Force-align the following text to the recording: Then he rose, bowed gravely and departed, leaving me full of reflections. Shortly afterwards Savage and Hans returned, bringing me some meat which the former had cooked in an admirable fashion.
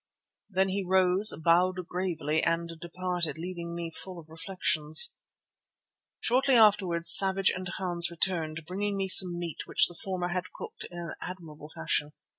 Then 0.49 0.69
he 0.69 0.83
rose, 0.83 1.31
bowed 1.43 1.87
gravely 1.87 2.41
and 2.41 2.69
departed, 2.81 3.37
leaving 3.37 3.75
me 3.75 3.91
full 3.91 4.17
of 4.17 4.31
reflections. 4.31 5.15
Shortly 6.19 6.55
afterwards 6.55 7.15
Savage 7.15 7.51
and 7.51 7.67
Hans 7.77 8.09
returned, 8.09 8.61
bringing 8.65 8.97
me 8.97 9.07
some 9.07 9.37
meat 9.37 9.67
which 9.67 9.85
the 9.87 9.99
former 10.03 10.29
had 10.29 10.45
cooked 10.55 10.85
in 10.89 10.97
an 10.97 11.13
admirable 11.21 11.69
fashion. 11.69 12.13